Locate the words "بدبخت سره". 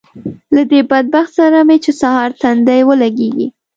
0.91-1.59